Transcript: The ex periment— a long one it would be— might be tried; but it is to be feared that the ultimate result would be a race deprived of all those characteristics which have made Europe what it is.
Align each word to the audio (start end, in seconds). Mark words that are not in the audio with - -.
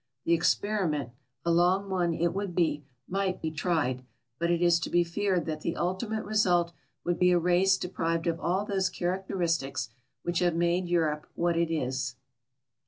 The 0.25 0.33
ex 0.35 0.55
periment— 0.55 1.11
a 1.45 1.51
long 1.51 1.87
one 1.91 2.11
it 2.15 2.33
would 2.33 2.55
be— 2.55 2.83
might 3.17 3.39
be 3.39 3.51
tried; 3.51 4.03
but 4.39 4.49
it 4.49 4.59
is 4.59 4.79
to 4.79 4.89
be 4.89 5.03
feared 5.03 5.45
that 5.45 5.61
the 5.61 5.75
ultimate 5.75 6.23
result 6.25 6.73
would 7.03 7.19
be 7.19 7.29
a 7.29 7.37
race 7.37 7.77
deprived 7.77 8.25
of 8.25 8.39
all 8.39 8.65
those 8.65 8.89
characteristics 8.89 9.89
which 10.23 10.39
have 10.39 10.55
made 10.55 10.87
Europe 10.89 11.27
what 11.35 11.55
it 11.55 11.69
is. 11.71 12.15